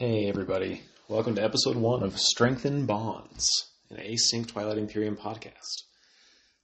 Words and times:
Hey, 0.00 0.30
everybody. 0.30 0.80
Welcome 1.08 1.34
to 1.34 1.44
episode 1.44 1.76
one 1.76 2.02
of 2.02 2.18
Strengthen 2.18 2.86
Bonds, 2.86 3.46
an 3.90 3.98
async 3.98 4.48
Twilight 4.48 4.78
Imperium 4.78 5.14
podcast. 5.14 5.82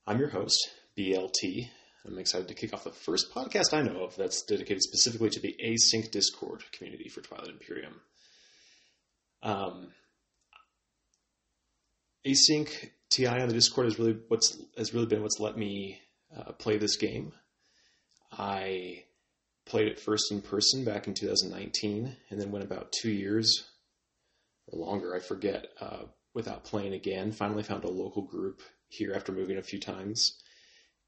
I'm 0.06 0.18
your 0.18 0.30
host, 0.30 0.58
BLT. 0.98 1.68
I'm 2.06 2.18
excited 2.18 2.48
to 2.48 2.54
kick 2.54 2.72
off 2.72 2.84
the 2.84 2.92
first 2.92 3.34
podcast 3.34 3.74
I 3.74 3.82
know 3.82 4.04
of 4.04 4.16
that's 4.16 4.40
dedicated 4.40 4.80
specifically 4.82 5.28
to 5.28 5.40
the 5.40 5.54
async 5.62 6.10
Discord 6.10 6.64
community 6.72 7.10
for 7.10 7.20
Twilight 7.20 7.50
Imperium. 7.50 8.00
Um, 9.42 9.88
async 12.26 12.70
TI 13.10 13.26
on 13.26 13.48
the 13.48 13.54
Discord 13.54 13.84
has 13.84 13.98
really 13.98 14.16
what's 14.28 14.58
has 14.78 14.94
really 14.94 15.04
been 15.04 15.20
what's 15.20 15.40
let 15.40 15.58
me 15.58 16.00
uh, 16.34 16.52
play 16.52 16.78
this 16.78 16.96
game. 16.96 17.34
I 18.32 19.04
played 19.66 19.88
it 19.88 20.00
first 20.00 20.32
in 20.32 20.40
person 20.40 20.84
back 20.84 21.06
in 21.06 21.14
2019, 21.14 22.16
and 22.30 22.40
then 22.40 22.52
went 22.52 22.64
about 22.64 22.92
two 22.92 23.10
years 23.10 23.64
or 24.68 24.78
longer, 24.78 25.14
I 25.14 25.20
forget, 25.20 25.66
uh, 25.80 26.04
without 26.34 26.64
playing 26.64 26.94
again. 26.94 27.32
Finally 27.32 27.64
found 27.64 27.84
a 27.84 27.90
local 27.90 28.22
group 28.22 28.62
here 28.88 29.12
after 29.14 29.32
moving 29.32 29.58
a 29.58 29.62
few 29.62 29.80
times, 29.80 30.38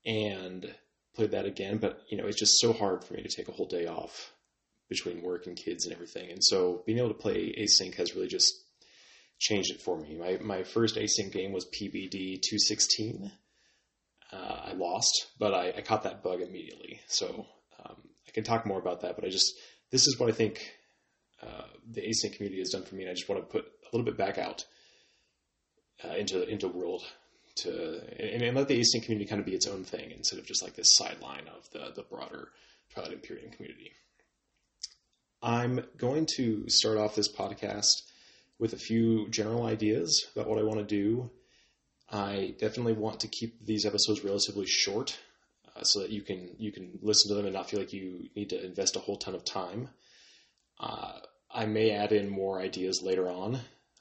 and 0.05 0.75
played 1.15 1.31
that 1.31 1.47
again. 1.47 1.79
But 1.79 2.03
you 2.11 2.19
know, 2.19 2.27
it's 2.27 2.39
just 2.39 2.59
so 2.61 2.73
hard 2.73 3.05
for 3.05 3.15
me 3.15 3.23
to 3.23 3.35
take 3.35 3.49
a 3.49 3.53
whole 3.53 3.69
day 3.69 3.87
off 3.87 4.33
between 4.89 5.23
work 5.23 5.47
and 5.47 5.57
kids 5.57 5.87
and 5.87 5.95
everything, 5.95 6.31
and 6.31 6.43
so 6.43 6.83
being 6.87 6.99
able 6.99 7.09
to 7.09 7.15
play 7.15 7.55
async 7.59 7.95
has 7.95 8.15
really 8.15 8.29
just 8.29 8.55
changed 9.39 9.71
it 9.71 9.81
for 9.81 9.99
me. 9.99 10.17
My 10.17 10.39
my 10.43 10.63
first 10.65 10.97
async 10.97 11.33
game 11.33 11.53
was 11.53 11.67
PBD 11.67 12.41
216. 12.43 13.31
Uh, 14.31 14.61
I 14.67 14.73
lost, 14.73 15.29
but 15.39 15.55
I, 15.55 15.73
I, 15.79 15.81
caught 15.81 16.03
that 16.03 16.23
bug 16.23 16.43
immediately. 16.43 17.01
So 17.09 17.47
I 18.29 18.31
can 18.31 18.45
talk 18.45 18.67
more 18.67 18.79
about 18.79 19.01
that, 19.01 19.17
but 19.17 19.25
I 19.25 19.31
just 19.31 19.55
this 19.91 20.07
is 20.07 20.19
what 20.19 20.29
I 20.29 20.33
think 20.33 20.71
uh, 21.43 21.65
the 21.91 22.03
async 22.03 22.37
community 22.37 22.61
has 22.61 22.71
done 22.71 22.83
for 22.83 22.95
me, 22.95 23.03
and 23.03 23.11
I 23.11 23.15
just 23.15 23.29
want 23.29 23.41
to 23.41 23.47
put 23.47 23.65
a 23.65 23.97
little 23.97 24.05
bit 24.05 24.19
back 24.19 24.39
out 24.39 24.65
uh, 26.05 26.15
into 26.15 26.47
into 26.47 26.69
world 26.69 27.03
to 27.57 28.01
and, 28.19 28.43
and, 28.43 28.57
let 28.57 28.69
the 28.69 28.79
async 28.79 29.03
community 29.03 29.29
kind 29.29 29.41
of 29.41 29.47
be 29.47 29.55
its 29.55 29.67
own 29.67 29.85
thing 29.85 30.11
instead 30.13 30.39
of 30.39 30.47
just 30.47 30.63
like 30.63 30.75
this 30.75 30.95
sideline 30.95 31.49
of 31.49 31.69
the 31.73 31.93
the 31.95 32.03
broader 32.03 32.49
Twilight 32.93 33.13
Imperium 33.13 33.51
community. 33.51 33.93
I'm 35.43 35.85
going 35.97 36.27
to 36.37 36.69
start 36.69 36.99
off 36.99 37.15
this 37.15 37.33
podcast 37.33 38.03
with 38.59 38.73
a 38.73 38.79
few 38.79 39.29
general 39.29 39.67
ideas 39.67 40.27
about 40.35 40.49
what 40.49 40.59
I 40.59 40.65
want 40.65 40.81
to 40.81 40.85
do. 40.85 41.31
I 42.11 42.55
definitely 42.59 42.95
want 42.95 43.21
to 43.21 43.29
keep 43.29 43.65
these 43.65 43.87
episodes 43.87 44.25
relatively 44.25 44.67
short 44.67 45.17
so 45.83 46.01
that 46.01 46.11
you 46.11 46.23
can 46.23 46.51
you 46.59 46.73
can 46.73 46.99
listen 47.03 47.29
to 47.29 47.35
them 47.35 47.47
and 47.47 47.55
not 47.55 47.69
feel 47.69 47.81
like 47.81 47.93
you 47.93 48.29
need 48.35 48.51
to 48.51 48.65
invest 48.65 48.97
a 48.97 49.01
whole 49.01 49.17
ton 49.17 49.35
of 49.35 49.45
time. 49.45 49.89
Uh, 50.81 51.19
I 51.51 51.67
may 51.67 51.91
add 51.91 52.13
in 52.13 52.29
more 52.29 52.61
ideas 52.61 53.01
later 53.03 53.29
on. 53.29 53.59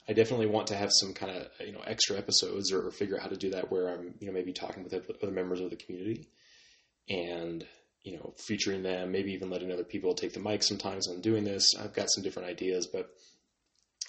I 0.10 0.14
definitely 0.14 0.46
want 0.46 0.68
to 0.68 0.76
have 0.76 0.90
some 0.92 1.14
kind 1.14 1.36
of 1.36 1.48
you 1.66 1.74
know 1.74 1.82
extra 1.86 2.18
episodes 2.18 2.72
or, 2.72 2.88
or 2.88 2.92
figure 2.92 3.16
out 3.16 3.24
how 3.24 3.30
to 3.30 3.38
do 3.38 3.52
that 3.52 3.72
where 3.72 3.90
I'm 3.90 4.14
you 4.20 4.28
know 4.28 4.34
maybe 4.34 4.54
talking 4.54 4.84
with 4.84 4.94
other 4.94 5.32
members 5.32 5.60
of 5.60 5.70
the 5.70 5.76
community 5.76 6.28
and 7.10 7.66
you 8.04 8.14
know 8.16 8.34
featuring 8.38 8.84
them, 8.84 9.12
maybe 9.12 9.34
even 9.34 9.50
letting 9.50 9.72
other 9.72 9.84
people 9.84 10.14
take 10.14 10.34
the 10.34 10.40
mic 10.40 10.64
sometimes 10.64 11.08
on 11.08 11.22
doing 11.22 11.44
this. 11.44 11.74
I've 11.76 11.94
got 11.94 12.12
some 12.12 12.24
different 12.24 12.50
ideas, 12.50 12.88
but 12.88 13.10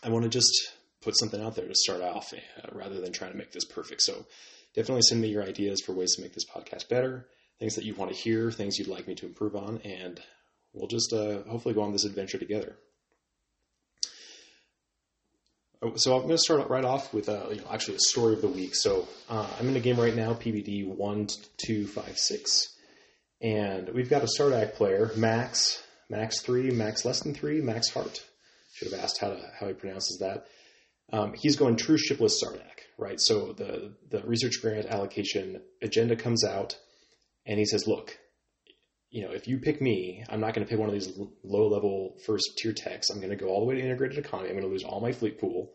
I 0.02 0.10
want 0.10 0.24
to 0.24 0.30
just 0.30 0.52
put 1.00 1.16
something 1.18 1.40
out 1.40 1.54
there 1.56 1.68
to 1.68 1.74
start 1.74 2.02
off 2.02 2.32
uh, 2.32 2.68
rather 2.72 3.00
than 3.00 3.12
trying 3.12 3.32
to 3.32 3.38
make 3.38 3.52
this 3.52 3.64
perfect. 3.64 4.02
So 4.02 4.26
definitely 4.74 5.02
send 5.02 5.20
me 5.20 5.28
your 5.28 5.42
ideas 5.42 5.80
for 5.80 5.92
ways 5.92 6.14
to 6.16 6.22
make 6.22 6.34
this 6.34 6.46
podcast 6.46 6.88
better 6.88 7.26
things 7.58 7.74
that 7.74 7.84
you 7.84 7.94
want 7.94 8.12
to 8.12 8.16
hear, 8.16 8.50
things 8.50 8.78
you'd 8.78 8.88
like 8.88 9.08
me 9.08 9.14
to 9.16 9.26
improve 9.26 9.56
on, 9.56 9.80
and 9.84 10.20
we'll 10.72 10.88
just 10.88 11.12
uh, 11.12 11.42
hopefully 11.48 11.74
go 11.74 11.82
on 11.82 11.92
this 11.92 12.04
adventure 12.04 12.38
together. 12.38 12.76
Oh, 15.80 15.94
so 15.94 16.14
I'm 16.14 16.22
going 16.22 16.30
to 16.30 16.38
start 16.38 16.68
right 16.68 16.84
off 16.84 17.14
with 17.14 17.28
uh, 17.28 17.50
you 17.50 17.60
know, 17.60 17.66
actually 17.70 17.96
a 17.96 18.00
story 18.00 18.34
of 18.34 18.42
the 18.42 18.48
week. 18.48 18.74
So 18.74 19.06
uh, 19.28 19.48
I'm 19.58 19.68
in 19.68 19.76
a 19.76 19.80
game 19.80 19.98
right 19.98 20.14
now, 20.14 20.34
PBD 20.34 20.86
one 20.86 21.28
two 21.56 21.86
five 21.86 22.18
six, 22.18 22.74
and 23.40 23.88
we've 23.90 24.10
got 24.10 24.24
a 24.24 24.28
Sardakk 24.38 24.74
player, 24.74 25.12
Max, 25.16 25.80
Max 26.10 26.40
three, 26.40 26.70
Max 26.70 27.04
less 27.04 27.20
than 27.20 27.34
three, 27.34 27.60
Max 27.60 27.90
Hart. 27.90 28.24
Should 28.74 28.92
have 28.92 29.00
asked 29.00 29.18
how 29.20 29.28
to, 29.28 29.40
how 29.58 29.66
he 29.68 29.72
pronounces 29.72 30.18
that. 30.18 30.46
Um, 31.12 31.32
he's 31.34 31.56
going 31.56 31.76
true 31.76 31.98
shipless 31.98 32.42
Sardakk, 32.42 32.80
right? 32.98 33.20
So 33.20 33.52
the 33.52 33.94
the 34.10 34.22
research 34.22 34.60
grant 34.60 34.86
allocation 34.86 35.62
agenda 35.80 36.16
comes 36.16 36.44
out 36.44 36.76
and 37.48 37.58
he 37.58 37.64
says, 37.64 37.86
look, 37.86 38.16
you 39.10 39.22
know, 39.22 39.32
if 39.32 39.48
you 39.48 39.58
pick 39.58 39.80
me, 39.80 40.22
I'm 40.28 40.40
not 40.40 40.52
going 40.52 40.66
to 40.66 40.70
pick 40.70 40.78
one 40.78 40.88
of 40.88 40.94
these 40.94 41.10
low 41.42 41.66
level 41.68 42.18
first 42.26 42.58
tier 42.58 42.74
techs. 42.74 43.08
I'm 43.08 43.20
going 43.20 43.30
to 43.30 43.36
go 43.36 43.46
all 43.48 43.60
the 43.60 43.66
way 43.66 43.76
to 43.76 43.80
integrated 43.80 44.18
economy. 44.18 44.50
I'm 44.50 44.56
going 44.56 44.66
to 44.66 44.70
lose 44.70 44.84
all 44.84 45.00
my 45.00 45.12
fleet 45.12 45.40
pool, 45.40 45.72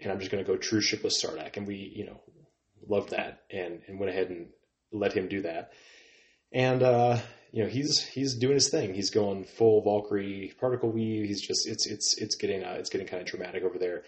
and 0.00 0.10
I'm 0.10 0.18
just 0.18 0.32
going 0.32 0.44
to 0.44 0.50
go 0.50 0.58
true 0.58 0.80
shipless 0.80 1.24
Sardakk. 1.24 1.56
And 1.56 1.68
we, 1.68 1.92
you 1.94 2.04
know, 2.04 2.20
loved 2.86 3.10
that 3.10 3.42
and 3.50 3.80
and 3.86 4.00
went 4.00 4.10
ahead 4.10 4.28
and 4.28 4.48
let 4.92 5.12
him 5.12 5.28
do 5.28 5.42
that. 5.42 5.70
And 6.52 6.82
uh, 6.82 7.18
you 7.52 7.62
know, 7.62 7.68
he's 7.68 8.00
he's 8.00 8.34
doing 8.34 8.54
his 8.54 8.68
thing. 8.68 8.92
He's 8.92 9.10
going 9.10 9.44
full 9.44 9.82
Valkyrie 9.84 10.52
particle 10.58 10.90
weave. 10.90 11.28
He's 11.28 11.46
just 11.46 11.68
it's 11.68 11.86
it's 11.86 12.16
it's 12.18 12.34
getting 12.34 12.64
uh, 12.64 12.74
it's 12.78 12.90
getting 12.90 13.06
kind 13.06 13.22
of 13.22 13.28
dramatic 13.28 13.62
over 13.62 13.78
there. 13.78 14.02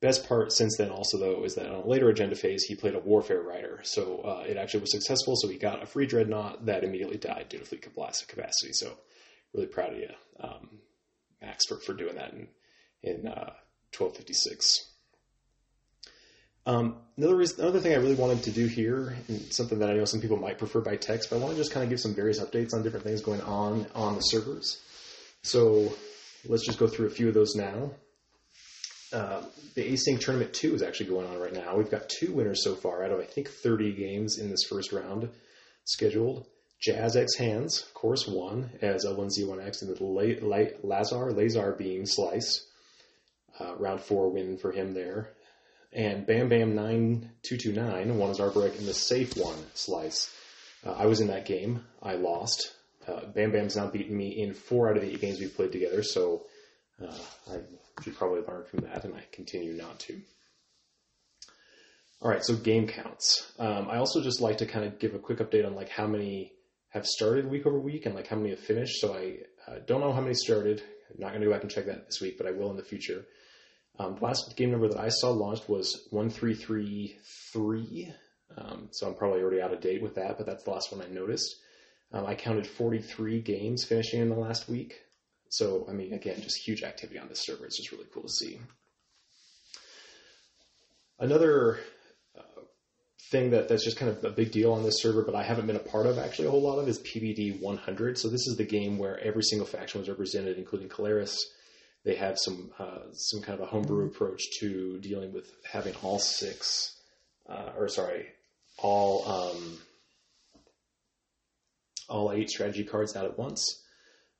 Best 0.00 0.28
part 0.28 0.52
since 0.52 0.76
then, 0.76 0.90
also 0.90 1.18
though, 1.18 1.44
is 1.44 1.56
that 1.56 1.68
on 1.68 1.74
a 1.74 1.86
later 1.86 2.08
agenda 2.08 2.36
phase, 2.36 2.62
he 2.62 2.76
played 2.76 2.94
a 2.94 3.00
warfare 3.00 3.42
rider, 3.42 3.80
so 3.82 4.20
uh, 4.20 4.44
it 4.46 4.56
actually 4.56 4.80
was 4.80 4.92
successful. 4.92 5.34
So 5.36 5.48
he 5.48 5.58
got 5.58 5.82
a 5.82 5.86
free 5.86 6.06
dreadnought 6.06 6.66
that 6.66 6.84
immediately 6.84 7.16
died 7.16 7.46
due 7.48 7.58
to 7.58 7.64
fleet 7.64 7.82
capacity. 7.82 8.72
So 8.72 8.92
really 9.52 9.66
proud 9.66 9.94
of 9.94 9.98
you, 9.98 10.10
um, 10.40 10.68
Max, 11.42 11.66
for, 11.66 11.78
for 11.80 11.94
doing 11.94 12.14
that 12.14 12.32
in 12.32 12.48
in 13.02 13.26
uh, 13.26 13.54
1256. 13.96 14.88
Um, 16.66 16.96
another 17.16 17.36
reason, 17.36 17.62
another 17.62 17.80
thing 17.80 17.92
I 17.92 17.96
really 17.96 18.14
wanted 18.14 18.42
to 18.44 18.50
do 18.50 18.66
here, 18.66 19.16
and 19.28 19.52
something 19.52 19.78
that 19.78 19.88
I 19.88 19.94
know 19.94 20.04
some 20.04 20.20
people 20.20 20.36
might 20.36 20.58
prefer 20.58 20.80
by 20.80 20.96
text, 20.96 21.30
but 21.30 21.36
I 21.36 21.38
want 21.38 21.52
to 21.54 21.56
just 21.58 21.72
kind 21.72 21.82
of 21.82 21.90
give 21.90 21.98
some 21.98 22.14
various 22.14 22.40
updates 22.40 22.74
on 22.74 22.82
different 22.82 23.04
things 23.04 23.22
going 23.22 23.40
on 23.40 23.86
on 23.94 24.16
the 24.16 24.20
servers. 24.20 24.80
So 25.42 25.94
let's 26.44 26.66
just 26.66 26.78
go 26.78 26.86
through 26.86 27.06
a 27.06 27.10
few 27.10 27.28
of 27.28 27.34
those 27.34 27.54
now. 27.54 27.92
The 29.78 29.92
async 29.92 30.18
tournament 30.18 30.52
two 30.52 30.74
is 30.74 30.82
actually 30.82 31.10
going 31.10 31.28
on 31.28 31.38
right 31.38 31.52
now. 31.52 31.76
We've 31.76 31.88
got 31.88 32.08
two 32.08 32.32
winners 32.32 32.64
so 32.64 32.74
far 32.74 33.04
out 33.04 33.12
of 33.12 33.20
I 33.20 33.24
think 33.24 33.48
30 33.48 33.92
games 33.92 34.36
in 34.36 34.50
this 34.50 34.64
first 34.64 34.90
round 34.92 35.28
scheduled. 35.84 36.46
Jazz 36.80 37.14
X 37.14 37.36
Hands, 37.36 37.80
of 37.80 37.94
course, 37.94 38.26
won 38.26 38.70
as 38.82 39.04
L1Z1X 39.04 39.82
in 39.82 39.94
the 39.94 40.02
La- 40.02 40.44
La- 40.44 40.72
Lazar 40.82 41.30
Lazar 41.30 41.76
Beam 41.78 42.06
slice. 42.06 42.66
Uh, 43.60 43.76
round 43.76 44.00
four 44.00 44.32
win 44.32 44.58
for 44.58 44.72
him 44.72 44.94
there. 44.94 45.30
And 45.92 46.26
Bam 46.26 46.48
Bam 46.48 46.74
9229 46.74 48.18
won 48.18 48.30
his 48.30 48.40
Arborec 48.40 48.76
in 48.80 48.84
the 48.84 48.92
safe 48.92 49.36
one 49.36 49.64
slice. 49.74 50.28
Uh, 50.84 50.90
I 50.90 51.06
was 51.06 51.20
in 51.20 51.28
that 51.28 51.46
game. 51.46 51.84
I 52.02 52.14
lost. 52.14 52.72
Uh, 53.06 53.26
Bam 53.26 53.52
Bam's 53.52 53.76
now 53.76 53.86
beaten 53.86 54.16
me 54.16 54.42
in 54.42 54.54
four 54.54 54.90
out 54.90 54.96
of 54.96 55.04
the 55.04 55.12
eight 55.12 55.20
games 55.20 55.38
we've 55.38 55.54
played 55.54 55.70
together, 55.70 56.02
so 56.02 56.46
uh, 57.00 57.14
I 57.48 57.58
should 58.02 58.16
probably 58.16 58.40
learn 58.40 58.64
from 58.64 58.80
that, 58.80 59.04
and 59.04 59.14
I 59.14 59.24
continue 59.32 59.74
not 59.74 59.98
to. 60.00 60.20
All 62.20 62.30
right, 62.30 62.44
so 62.44 62.56
game 62.56 62.88
counts. 62.88 63.52
Um, 63.58 63.88
I 63.88 63.98
also 63.98 64.20
just 64.20 64.40
like 64.40 64.58
to 64.58 64.66
kind 64.66 64.84
of 64.84 64.98
give 64.98 65.14
a 65.14 65.18
quick 65.18 65.38
update 65.38 65.64
on 65.64 65.74
like 65.74 65.88
how 65.88 66.06
many 66.06 66.52
have 66.88 67.06
started 67.06 67.48
week 67.48 67.66
over 67.66 67.78
week 67.78 68.06
and 68.06 68.14
like 68.14 68.26
how 68.26 68.36
many 68.36 68.50
have 68.50 68.58
finished. 68.58 69.00
So 69.00 69.14
I 69.14 69.38
uh, 69.70 69.78
don't 69.86 70.00
know 70.00 70.12
how 70.12 70.20
many 70.20 70.34
started. 70.34 70.82
I'm 71.10 71.20
not 71.20 71.28
going 71.28 71.42
to 71.42 71.46
go 71.46 71.52
back 71.52 71.62
and 71.62 71.70
check 71.70 71.86
that 71.86 72.06
this 72.06 72.20
week, 72.20 72.36
but 72.36 72.46
I 72.46 72.50
will 72.50 72.70
in 72.70 72.76
the 72.76 72.82
future. 72.82 73.24
Um, 73.98 74.16
the 74.16 74.24
last 74.24 74.56
game 74.56 74.70
number 74.70 74.88
that 74.88 74.98
I 74.98 75.08
saw 75.08 75.30
launched 75.30 75.68
was 75.68 76.08
one 76.10 76.30
three 76.30 76.54
three 76.54 77.18
three. 77.52 78.12
Um, 78.56 78.88
so 78.90 79.06
I'm 79.06 79.14
probably 79.14 79.40
already 79.40 79.60
out 79.60 79.72
of 79.72 79.80
date 79.80 80.02
with 80.02 80.16
that, 80.16 80.38
but 80.38 80.46
that's 80.46 80.64
the 80.64 80.70
last 80.70 80.90
one 80.90 81.02
I 81.04 81.12
noticed. 81.12 81.54
Um, 82.12 82.24
I 82.26 82.34
counted 82.34 82.66
43 82.66 83.42
games 83.42 83.84
finishing 83.84 84.20
in 84.20 84.30
the 84.30 84.34
last 84.34 84.68
week. 84.68 84.94
So, 85.50 85.86
I 85.88 85.92
mean, 85.92 86.12
again, 86.12 86.40
just 86.40 86.58
huge 86.58 86.82
activity 86.82 87.18
on 87.18 87.28
this 87.28 87.44
server. 87.44 87.64
It's 87.64 87.78
just 87.78 87.92
really 87.92 88.06
cool 88.12 88.24
to 88.24 88.28
see. 88.28 88.60
Another 91.18 91.78
uh, 92.36 92.60
thing 93.30 93.50
that, 93.50 93.68
that's 93.68 93.84
just 93.84 93.96
kind 93.96 94.10
of 94.10 94.22
a 94.24 94.30
big 94.30 94.52
deal 94.52 94.72
on 94.72 94.82
this 94.82 95.00
server, 95.00 95.22
but 95.22 95.34
I 95.34 95.42
haven't 95.42 95.66
been 95.66 95.76
a 95.76 95.80
part 95.80 96.06
of 96.06 96.18
actually 96.18 96.48
a 96.48 96.50
whole 96.50 96.62
lot 96.62 96.78
of, 96.78 96.86
is 96.86 97.00
PBD 97.00 97.60
100. 97.60 98.18
So 98.18 98.28
this 98.28 98.46
is 98.46 98.56
the 98.56 98.64
game 98.64 98.98
where 98.98 99.18
every 99.20 99.42
single 99.42 99.66
faction 99.66 100.00
was 100.00 100.08
represented, 100.08 100.58
including 100.58 100.88
Keleres. 100.88 101.38
They 102.04 102.14
have 102.14 102.38
some 102.38 102.70
uh, 102.78 103.10
some 103.12 103.42
kind 103.42 103.58
of 103.58 103.66
a 103.66 103.70
homebrew 103.70 104.06
approach 104.06 104.42
to 104.60 104.98
dealing 105.00 105.32
with 105.32 105.50
having 105.70 105.94
all 106.02 106.18
six, 106.18 106.96
uh, 107.48 107.72
or 107.76 107.88
sorry, 107.88 108.26
all 108.78 109.28
um, 109.28 109.78
all 112.08 112.32
eight 112.32 112.50
strategy 112.50 112.84
cards 112.84 113.16
out 113.16 113.24
at 113.24 113.36
once 113.36 113.82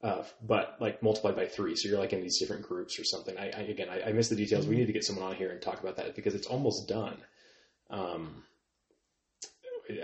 uh, 0.02 0.22
but 0.46 0.76
like 0.80 1.02
multiplied 1.02 1.36
by 1.36 1.46
three. 1.46 1.74
So 1.76 1.88
you're 1.88 1.98
like 1.98 2.12
in 2.12 2.22
these 2.22 2.38
different 2.38 2.62
groups 2.62 2.98
or 2.98 3.04
something. 3.04 3.36
I, 3.36 3.46
I 3.46 3.60
again, 3.62 3.88
I, 3.90 4.08
I 4.08 4.12
missed 4.12 4.30
the 4.30 4.36
details. 4.36 4.66
We 4.66 4.76
need 4.76 4.86
to 4.86 4.92
get 4.92 5.04
someone 5.04 5.26
on 5.26 5.34
here 5.34 5.50
and 5.50 5.60
talk 5.60 5.80
about 5.80 5.96
that 5.96 6.14
because 6.14 6.34
it's 6.34 6.46
almost 6.46 6.88
done. 6.88 7.16
Um, 7.90 8.44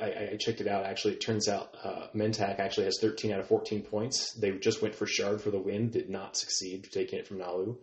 I, 0.00 0.30
I, 0.32 0.36
checked 0.40 0.62
it 0.62 0.66
out. 0.66 0.86
Actually, 0.86 1.14
it 1.14 1.20
turns 1.20 1.46
out 1.46 1.74
uh, 1.82 2.06
Mentak 2.14 2.58
actually 2.58 2.86
has 2.86 2.98
13 3.00 3.32
out 3.32 3.40
of 3.40 3.48
14 3.48 3.82
points. 3.82 4.32
They 4.32 4.50
just 4.52 4.80
went 4.80 4.94
for 4.94 5.06
Shard 5.06 5.42
for 5.42 5.50
the 5.50 5.58
win, 5.58 5.90
did 5.90 6.08
not 6.08 6.38
succeed 6.38 6.88
taking 6.90 7.18
it 7.18 7.26
from 7.26 7.38
Naalu. 7.38 7.76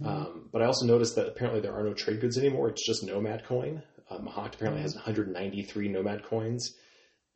Mm-hmm. 0.00 0.06
Um, 0.06 0.48
but 0.50 0.62
I 0.62 0.64
also 0.64 0.86
noticed 0.86 1.16
that 1.16 1.28
apparently 1.28 1.60
there 1.60 1.74
are 1.74 1.82
no 1.82 1.92
trade 1.92 2.20
goods 2.20 2.38
anymore. 2.38 2.70
It's 2.70 2.86
just 2.86 3.04
Nomad 3.04 3.44
coin. 3.44 3.82
Uh, 4.10 4.20
apparently 4.36 4.80
has 4.80 4.94
193 4.94 5.88
Nomad 5.88 6.24
coins. 6.24 6.74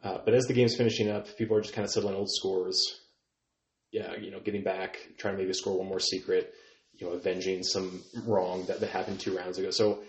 Uh, 0.03 0.19
but 0.25 0.33
as 0.33 0.47
the 0.47 0.55
game's 0.55 0.75
finishing 0.75 1.11
up, 1.11 1.37
people 1.37 1.57
are 1.57 1.61
just 1.61 1.75
kind 1.75 1.85
of 1.85 1.91
settling 1.91 2.15
old 2.15 2.31
scores. 2.31 3.02
Yeah, 3.93 4.17
you 4.17 4.31
know, 4.31 4.41
getting 4.41 4.65
back, 4.65 4.99
trying 5.19 5.35
to 5.35 5.43
maybe 5.43 5.53
score 5.53 5.79
one 5.79 5.87
more 5.87 6.01
secret, 6.01 6.55
you 6.95 7.07
know, 7.07 7.13
avenging 7.13 7.63
some 7.63 8.03
wrong 8.27 8.65
that, 8.67 8.81
that 8.81 8.91
happened 8.91 9.21
two 9.21 9.37
rounds 9.37 9.59
ago. 9.59 9.71
So 9.71 10.01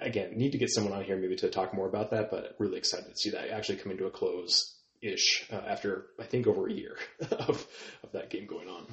again, 0.00 0.36
need 0.36 0.52
to 0.52 0.58
get 0.58 0.70
someone 0.70 0.92
on 0.92 1.04
here 1.04 1.16
maybe 1.16 1.36
to 1.36 1.50
talk 1.50 1.74
more 1.74 1.88
about 1.88 2.10
that, 2.10 2.30
but 2.30 2.54
really 2.58 2.78
excited 2.78 3.08
to 3.08 3.16
see 3.16 3.30
that 3.30 3.50
actually 3.50 3.78
coming 3.78 3.98
to 3.98 4.06
a 4.06 4.10
close 4.10 4.74
ish 5.02 5.46
uh, 5.52 5.56
after 5.56 6.06
I 6.18 6.24
think 6.24 6.46
over 6.46 6.68
a 6.68 6.72
year 6.72 6.96
of, 7.30 7.66
of 8.02 8.12
that 8.12 8.30
game 8.30 8.46
going 8.46 8.68
on. 8.68 8.86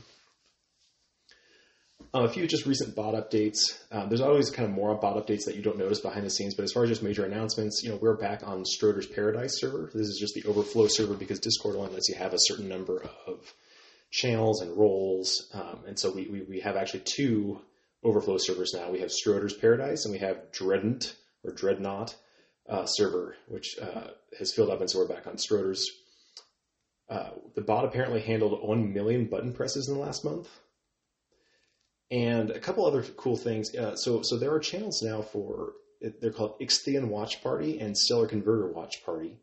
Uh, 2.15 2.25
a 2.25 2.29
few 2.29 2.45
just 2.45 2.67
recent 2.67 2.95
bot 2.95 3.15
updates. 3.15 3.57
Um, 3.91 4.07
there's 4.07 4.21
always 4.21 4.51
kind 4.51 4.69
of 4.69 4.75
more 4.75 4.93
bot 4.95 5.15
updates 5.15 5.45
that 5.45 5.55
you 5.55 5.63
don't 5.63 5.79
notice 5.79 5.99
behind 5.99 6.25
the 6.25 6.29
scenes, 6.29 6.53
but 6.53 6.63
as 6.63 6.71
far 6.71 6.83
as 6.83 6.89
just 6.89 7.01
major 7.01 7.25
announcements, 7.25 7.81
you 7.83 7.89
know, 7.89 7.97
we're 7.99 8.17
back 8.17 8.45
on 8.45 8.63
Stroder's 8.65 9.07
Paradise 9.07 9.59
server. 9.59 9.89
This 9.93 10.07
is 10.07 10.19
just 10.19 10.35
the 10.35 10.47
overflow 10.47 10.87
server 10.87 11.15
because 11.15 11.39
Discord 11.39 11.75
only 11.75 11.91
lets 11.91 12.09
you 12.09 12.15
have 12.15 12.33
a 12.33 12.39
certain 12.39 12.69
number 12.69 13.03
of 13.25 13.53
channels 14.13 14.61
and 14.61 14.77
roles, 14.77 15.49
um, 15.53 15.79
and 15.87 15.97
so 15.97 16.11
we, 16.11 16.27
we, 16.27 16.41
we 16.43 16.59
have 16.59 16.77
actually 16.77 17.01
two 17.03 17.59
overflow 18.03 18.37
servers 18.37 18.71
now. 18.73 18.91
We 18.91 18.99
have 18.99 19.11
Stroder's 19.11 19.55
Paradise 19.55 20.05
and 20.05 20.11
we 20.13 20.19
have 20.19 20.51
Dreadnought 20.51 21.15
or 21.43 21.51
Dreadnought 21.51 22.15
uh, 22.69 22.85
server, 22.85 23.35
which 23.47 23.75
uh, 23.81 24.11
has 24.37 24.53
filled 24.53 24.69
up, 24.69 24.81
and 24.81 24.89
so 24.89 24.99
we're 24.99 25.07
back 25.07 25.25
on 25.25 25.37
Stroder's. 25.37 25.89
Uh, 27.09 27.31
the 27.55 27.61
bot 27.61 27.85
apparently 27.85 28.21
handled 28.21 28.61
1 28.61 28.93
million 28.93 29.25
button 29.25 29.51
presses 29.51 29.87
in 29.89 29.95
the 29.95 29.99
last 29.99 30.23
month 30.23 30.47
and 32.11 32.51
a 32.51 32.59
couple 32.59 32.85
other 32.85 33.01
cool 33.17 33.35
things. 33.35 33.75
Uh, 33.75 33.95
so, 33.95 34.21
so 34.21 34.37
there 34.37 34.53
are 34.53 34.59
channels 34.59 35.01
now 35.01 35.21
for 35.21 35.73
they're 36.21 36.31
called 36.31 36.59
Ixthian 36.59 37.07
Watch 37.07 37.41
Party 37.41 37.79
and 37.79 37.97
Stellar 37.97 38.27
Converter 38.27 38.67
Watch 38.67 39.03
Party, 39.03 39.39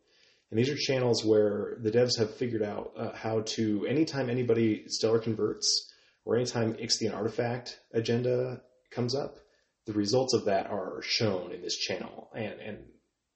and 0.50 0.58
these 0.58 0.68
are 0.68 0.76
channels 0.76 1.24
where 1.24 1.76
the 1.80 1.90
devs 1.90 2.18
have 2.18 2.34
figured 2.34 2.62
out 2.62 2.92
uh, 2.96 3.12
how 3.14 3.42
to 3.42 3.86
anytime 3.86 4.28
anybody 4.28 4.84
stellar 4.88 5.20
converts 5.20 5.92
or 6.24 6.36
anytime 6.36 6.74
Ixthian 6.74 7.14
artifact 7.14 7.78
agenda 7.92 8.60
comes 8.90 9.14
up, 9.14 9.38
the 9.86 9.92
results 9.92 10.34
of 10.34 10.44
that 10.46 10.66
are 10.66 11.00
shown 11.02 11.52
in 11.52 11.62
this 11.62 11.76
channel, 11.76 12.30
and 12.34 12.60
and 12.60 12.78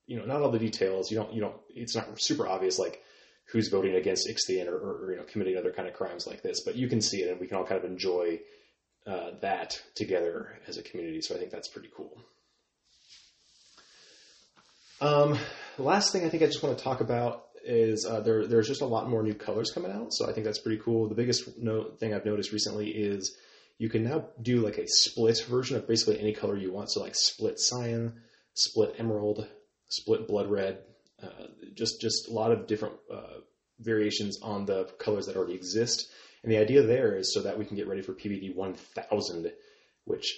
you 0.06 0.19
know 0.19 0.25
not 0.25 0.43
all 0.43 0.50
the 0.50 0.58
details. 0.58 1.11
You 1.11 1.19
don't 1.19 1.32
you 1.32 1.40
don't. 1.40 1.56
It's 1.70 1.94
not 1.94 2.20
super 2.20 2.46
obvious 2.46 2.78
like 2.78 3.00
who's 3.46 3.69
voting 3.69 3.94
against 3.94 4.28
Ixthian 4.28 4.66
or, 4.69 4.76
or, 4.76 5.11
you 5.12 5.16
know 5.19 5.25
committing 5.25 5.56
other 5.56 5.72
kind 5.72 5.88
of 5.88 5.94
crimes 5.94 6.26
like 6.26 6.43
this, 6.43 6.61
but 6.61 6.76
you 6.76 6.88
can 6.88 7.00
see 7.00 7.22
it, 7.22 7.31
and 7.31 7.40
we 7.40 7.46
can 7.46 7.56
all 7.56 7.64
kind 7.64 7.82
of 7.82 7.90
enjoy 7.90 8.40
uh, 9.06 9.31
that 9.40 9.81
together 9.94 10.58
as 10.66 10.78
a 10.78 10.82
community. 10.82 11.20
So 11.20 11.34
I 11.34 11.38
think 11.38 11.50
that's 11.50 11.69
pretty 11.69 11.90
cool. 11.96 12.19
Um, 15.00 15.38
the 15.76 15.82
last 15.82 16.12
thing 16.12 16.25
I 16.25 16.29
think 16.29 16.43
I 16.43 16.47
just 16.47 16.62
want 16.62 16.76
to 16.76 16.85
talk 16.85 17.00
about 17.00 17.47
is 17.65 18.05
uh, 18.05 18.21
there, 18.21 18.47
there's 18.47 18.69
just 18.69 18.82
a 18.82 18.87
lot 18.87 19.09
more 19.09 19.23
new 19.23 19.35
colors 19.35 19.71
coming 19.73 19.91
out. 19.91 20.12
So 20.12 20.29
I 20.29 20.32
think 20.32 20.44
that's 20.44 20.59
pretty 20.59 20.82
cool. 20.82 21.09
The 21.09 21.15
biggest 21.15 21.49
thing 21.99 22.15
I've 22.15 22.26
noticed 22.26 22.53
recently 22.53 22.91
is 22.91 23.37
you 23.79 23.88
can 23.88 24.05
now 24.05 24.26
do 24.41 24.61
like 24.61 24.79
a 24.79 24.87
split 24.87 25.43
version 25.49 25.76
of 25.76 25.88
basically 25.88 26.21
any 26.21 26.32
color 26.32 26.56
you 26.56 26.73
want. 26.73 26.91
So 26.91 27.00
like 27.00 27.15
split 27.15 27.59
cyan, 27.59 28.21
split 28.55 28.94
emerald, 28.99 29.47
split 29.88 30.29
blood 30.29 30.50
red, 30.50 30.79
uh, 31.23 31.47
just 31.75 32.00
just 32.00 32.29
a 32.29 32.32
lot 32.32 32.53
of 32.53 32.67
different 32.67 32.94
uh, 33.12 33.41
variations 33.81 34.41
on 34.43 34.67
the 34.67 34.85
colors 34.99 35.26
that 35.26 35.37
already 35.37 35.55
exist. 35.55 36.09
And 36.43 36.53
the 36.53 36.59
idea 36.59 36.82
there 36.82 37.17
is 37.17 37.32
so 37.32 37.43
that 37.43 37.59
we 37.59 37.65
can 37.65 37.76
get 37.76 37.88
ready 37.88 38.03
for 38.03 38.12
PBD 38.12 38.55
1000, 38.55 39.50
which 40.05 40.37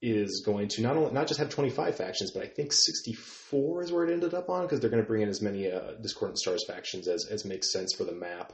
is 0.00 0.42
going 0.46 0.68
to 0.68 0.82
not 0.82 0.96
only 0.96 1.12
not 1.12 1.26
just 1.26 1.40
have 1.40 1.50
25 1.50 1.96
factions, 1.96 2.30
but 2.30 2.42
I 2.42 2.46
think 2.46 2.72
64 2.72 3.82
is 3.82 3.92
where 3.92 4.04
it 4.04 4.12
ended 4.12 4.34
up 4.34 4.48
on 4.48 4.62
because 4.62 4.80
they're 4.80 4.90
going 4.90 5.02
to 5.02 5.06
bring 5.06 5.22
in 5.22 5.28
as 5.28 5.42
many 5.42 5.70
uh, 5.70 5.92
Discordant 6.00 6.38
Stars 6.38 6.64
factions 6.66 7.08
as 7.08 7.26
as 7.26 7.44
makes 7.44 7.72
sense 7.72 7.94
for 7.94 8.04
the 8.04 8.12
map, 8.12 8.52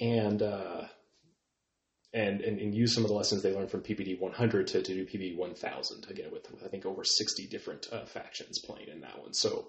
and 0.00 0.42
uh, 0.42 0.82
and, 2.12 2.40
and 2.40 2.58
and 2.58 2.74
use 2.74 2.94
some 2.94 3.04
of 3.04 3.08
the 3.08 3.14
lessons 3.16 3.42
they 3.42 3.54
learned 3.54 3.70
from 3.70 3.82
PBD 3.82 4.18
100 4.18 4.66
to, 4.68 4.82
to 4.82 4.94
do 4.94 5.06
PBD 5.06 5.36
1000 5.36 6.06
again 6.10 6.30
with, 6.32 6.50
with 6.50 6.64
I 6.64 6.68
think 6.68 6.84
over 6.84 7.04
60 7.04 7.46
different 7.46 7.88
uh, 7.92 8.04
factions 8.04 8.60
playing 8.64 8.88
in 8.88 9.02
that 9.02 9.20
one. 9.20 9.34
So 9.34 9.68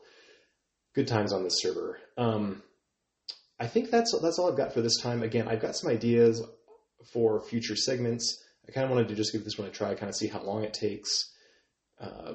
good 0.96 1.08
times 1.08 1.32
on 1.32 1.44
this 1.44 1.62
server. 1.62 2.00
Um, 2.18 2.64
I 3.60 3.68
think 3.68 3.92
that's 3.92 4.18
that's 4.20 4.40
all 4.40 4.50
I've 4.50 4.58
got 4.58 4.74
for 4.74 4.82
this 4.82 5.00
time. 5.00 5.22
Again, 5.22 5.48
I've 5.48 5.62
got 5.62 5.76
some 5.76 5.92
ideas 5.92 6.44
for 7.14 7.42
future 7.42 7.76
segments. 7.76 8.44
I 8.68 8.72
kind 8.72 8.86
of 8.86 8.92
wanted 8.92 9.10
to 9.10 9.16
just 9.16 9.34
give 9.34 9.44
this 9.44 9.58
one 9.58 9.68
a 9.68 9.72
try, 9.72 9.96
kind 9.96 10.10
of 10.10 10.16
see 10.16 10.28
how 10.28 10.44
long 10.44 10.64
it 10.64 10.74
takes. 10.74 11.32
Uh, 12.00 12.34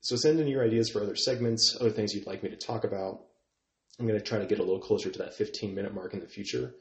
so 0.00 0.16
send 0.16 0.38
in 0.40 0.46
your 0.46 0.64
ideas 0.64 0.90
for 0.90 1.02
other 1.02 1.16
segments, 1.16 1.76
other 1.80 1.90
things 1.90 2.14
you'd 2.14 2.26
like 2.26 2.42
me 2.42 2.50
to 2.50 2.56
talk 2.56 2.84
about. 2.84 3.22
I'm 3.98 4.06
going 4.06 4.18
to 4.18 4.24
try 4.24 4.38
to 4.38 4.46
get 4.46 4.58
a 4.58 4.62
little 4.62 4.78
closer 4.78 5.10
to 5.10 5.18
that 5.20 5.34
15 5.34 5.74
minute 5.74 5.94
mark 5.94 6.14
in 6.14 6.20
the 6.20 6.28
future. 6.28 6.74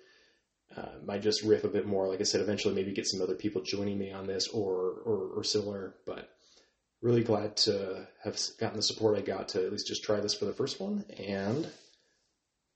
Uh, 0.75 0.89
might 1.05 1.21
just 1.21 1.43
riff 1.43 1.63
a 1.63 1.69
bit 1.69 1.85
more. 1.85 2.07
Like 2.07 2.19
I 2.19 2.23
said, 2.23 2.41
eventually 2.41 2.75
maybe 2.75 2.93
get 2.93 3.07
some 3.07 3.21
other 3.21 3.35
people 3.35 3.61
joining 3.61 3.97
me 3.97 4.11
on 4.11 4.27
this 4.27 4.47
or, 4.49 5.01
or, 5.05 5.29
or 5.37 5.43
similar. 5.43 5.95
But 6.05 6.29
really 7.01 7.23
glad 7.23 7.55
to 7.57 8.07
have 8.23 8.37
gotten 8.59 8.77
the 8.77 8.83
support 8.83 9.17
I 9.17 9.21
got 9.21 9.49
to 9.49 9.65
at 9.65 9.71
least 9.71 9.87
just 9.87 10.03
try 10.03 10.19
this 10.19 10.33
for 10.33 10.45
the 10.45 10.53
first 10.53 10.79
one. 10.79 11.05
And 11.17 11.67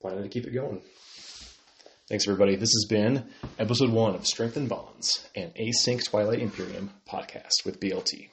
planning 0.01 0.23
to 0.23 0.29
keep 0.29 0.47
it 0.47 0.53
going. 0.53 0.81
Thanks, 2.09 2.27
everybody. 2.27 2.55
This 2.55 2.73
has 2.73 2.87
been 2.89 3.25
episode 3.59 3.91
one 3.91 4.15
of 4.15 4.25
Strength 4.25 4.57
and 4.57 4.67
Bonds, 4.67 5.29
an 5.35 5.51
async 5.59 6.03
Twilight 6.09 6.39
Imperium 6.39 6.89
podcast 7.07 7.63
with 7.65 7.79
BLT. 7.79 8.29